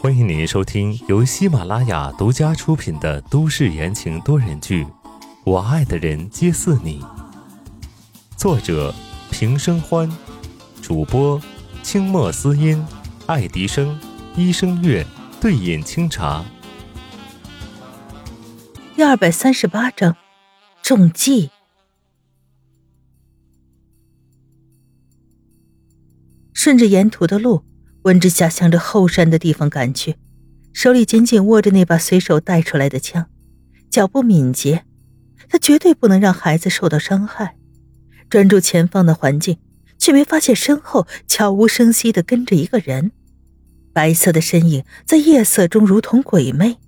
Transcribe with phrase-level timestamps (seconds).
[0.00, 4.84] 欢迎您收听由喜马拉雅独家出品的都市言情多人剧
[5.44, 7.00] 《我爱的人皆似你》，
[8.36, 8.92] 作者
[9.30, 10.10] 平生欢，
[10.82, 11.40] 主播
[11.84, 12.84] 清墨思音、
[13.26, 13.96] 爱迪生、
[14.34, 15.06] 一生月、
[15.40, 16.44] 对饮清茶。
[18.96, 20.16] 第二百三十八章，
[20.82, 21.50] 中计。
[26.52, 27.62] 顺着沿途的路，
[28.04, 30.16] 温之夏向着后山的地方赶去，
[30.72, 33.26] 手里紧紧握着那把随手带出来的枪，
[33.90, 34.84] 脚步敏捷。
[35.48, 37.56] 他绝对不能让孩子受到伤害，
[38.30, 39.58] 专注前方的环境，
[39.98, 43.12] 却没发现身后悄无声息的跟着一个人，
[43.92, 46.78] 白色的身影在夜色中如同鬼魅。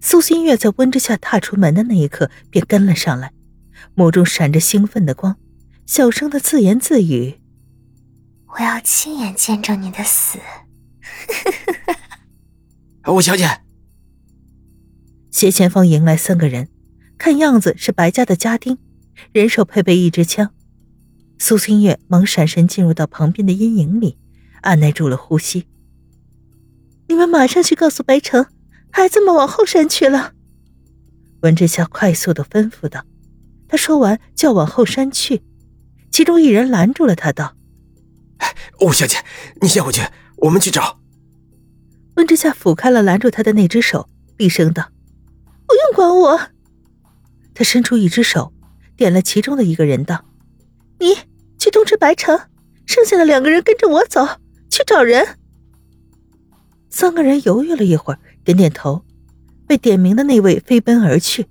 [0.00, 3.32] 苏新月在温之夏踏出门的那一刻便跟了上来，
[3.94, 5.36] 目中闪着兴奋的光，
[5.86, 7.39] 小声的自言自语。
[8.52, 10.38] 我要亲眼见证你的死，
[13.06, 13.48] 吴小姐。
[15.30, 16.68] 斜前方迎来三个人，
[17.16, 18.76] 看样子是白家的家丁，
[19.32, 20.52] 人手配备一支枪。
[21.38, 24.18] 苏清月忙闪身进入到旁边的阴影里，
[24.62, 25.66] 按耐住了呼吸。
[27.08, 28.44] 你们马上去告诉白城，
[28.90, 30.32] 孩子们往后山去了。
[31.42, 33.04] 文之夏快速的吩咐道。
[33.68, 35.42] 他说完就要往后山去，
[36.10, 37.54] 其中一人拦住了他，道。
[38.80, 39.18] 吴小姐，
[39.60, 40.02] 你先回去，
[40.36, 41.00] 我们去找。
[42.16, 44.90] 温之夏抚开了拦住他的那只手，厉声道
[45.66, 46.40] ：“不用管我。”
[47.54, 48.52] 他伸出一只手，
[48.96, 50.24] 点了其中的一个人，道
[50.98, 51.14] ：“你
[51.58, 52.38] 去通知白城，
[52.86, 54.26] 剩下的两个人跟着我走，
[54.70, 55.36] 去找人。”
[56.90, 59.04] 三个人犹豫了一会儿，点点头。
[59.66, 61.46] 被点名的那位飞奔而去，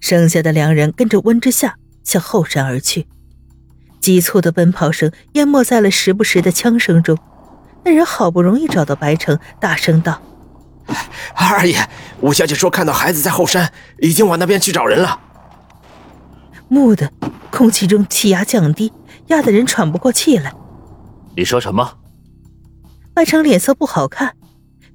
[0.00, 3.06] 剩下的两人跟着温之夏向后山而去。
[4.00, 7.16] 急促的奔跑声淹没在了时不时的枪声中。
[7.84, 10.20] 那人好不容易找到白城，大声道
[11.34, 11.88] ：“二爷，
[12.20, 15.20] 吴小姐说看到孩子在后山，已经往那边去找人了。”
[16.68, 17.10] 蓦的，
[17.50, 18.92] 空气中气压降低，
[19.28, 20.52] 压得人喘不过气来。
[21.36, 21.98] 你说什么？
[23.14, 24.36] 白城脸色不好看，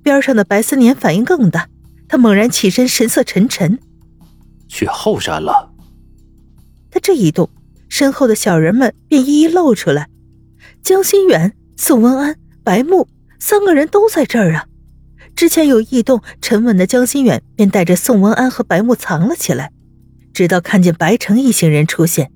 [0.03, 1.67] 边上的白思年反应更大，
[2.07, 3.79] 他猛然起身，神色沉沉
[4.69, 5.72] ：“去后山了。”
[6.91, 7.49] 他这一动。
[7.97, 10.09] 身后的小人们便一一露出来，
[10.83, 13.07] 江心远、宋文安、白木
[13.39, 14.67] 三个人都在这儿啊！
[15.33, 19.72] 之前有异动，沉稳的江心远便带着宋文安和白木藏了起来，
[20.34, 22.34] 直到看见白城一行人出现，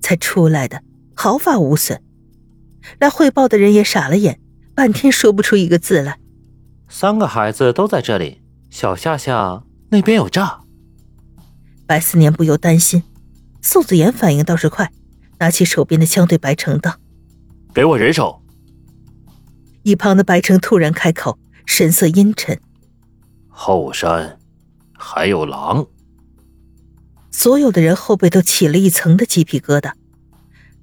[0.00, 0.80] 才出来的，
[1.14, 2.02] 毫发无损。
[2.98, 4.40] 来汇报的人也傻了眼，
[4.74, 6.16] 半天说不出一个字来。
[6.88, 8.40] 三个孩子都在这里，
[8.70, 10.60] 小夏夏那边有诈。
[11.86, 13.02] 白思年不由担心，
[13.60, 14.90] 宋子言反应倒是快。
[15.42, 16.94] 拿起手边的枪，对白城道
[17.74, 18.44] ：“给我人手。”
[19.82, 21.36] 一旁的白城突然开口，
[21.66, 22.60] 神色阴沉
[23.50, 24.38] ：“后山
[24.96, 25.88] 还有狼。”
[27.32, 29.94] 所有的人后背都起了一层的鸡皮疙瘩。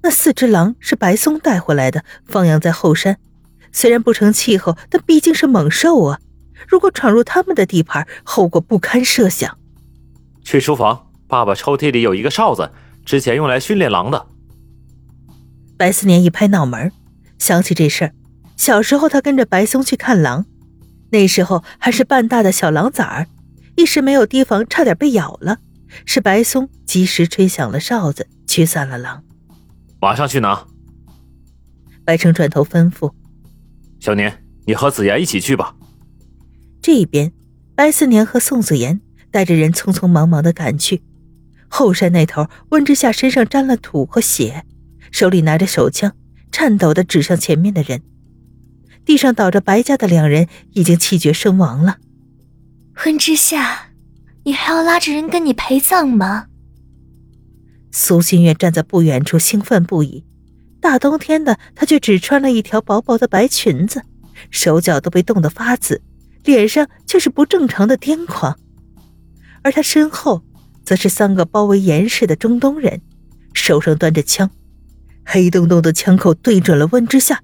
[0.01, 3.17] 那四只狼是白松带回来的，放养在后山，
[3.71, 6.19] 虽然不成气候，但毕竟是猛兽啊！
[6.67, 9.57] 如果闯入他们的地盘，后果不堪设想。
[10.43, 12.69] 去书房，爸爸抽屉里有一个哨子，
[13.05, 14.27] 之前用来训练狼的。
[15.79, 16.91] 白思年一拍脑门，
[17.37, 18.13] 想起这事儿，
[18.57, 20.45] 小时候他跟着白松去看狼，
[21.09, 23.27] 那时候还是半大的小狼崽儿，
[23.77, 25.59] 一时没有提防，差点被咬了。
[26.05, 29.23] 是白松及时吹响了哨子，驱散了狼。
[30.01, 30.67] 马上去拿。
[32.03, 33.13] 白城转头吩咐
[34.01, 35.73] ：“小年，你和子言一起去吧。”
[36.83, 37.31] 这边，
[37.73, 38.99] 白思年和宋子言
[39.31, 41.01] 带着人匆匆忙忙的赶去。
[41.69, 44.65] 后山那头，温之夏身上沾了土和血。
[45.11, 46.15] 手里拿着手枪，
[46.51, 48.01] 颤抖的指向前面的人。
[49.05, 51.97] 地上倒着白家的两人已经气绝身亡了。
[53.05, 53.91] 温之夏，
[54.43, 56.47] 你还要拉着人跟你陪葬吗？
[57.91, 60.25] 苏心月站在不远处，兴奋不已。
[60.79, 64.03] 大冬天的，她却只穿了一条薄薄的白裙子，
[64.51, 66.01] 手脚都被冻得发紫，
[66.43, 68.59] 脸上却是不正常的癫狂。
[69.63, 70.43] 而她身后，
[70.83, 73.01] 则是三个包围严实的中东人，
[73.53, 74.51] 手上端着枪。
[75.31, 77.43] 黑洞洞的枪口对准了温之夏，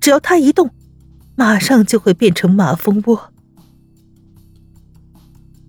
[0.00, 0.70] 只要他一动，
[1.34, 3.32] 马上就会变成马蜂窝。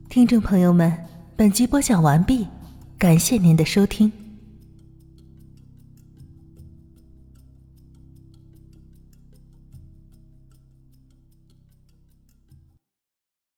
[0.08, 0.96] 听众朋友们，
[1.36, 2.46] 本集播讲完毕，
[3.00, 4.12] 感谢您的收听。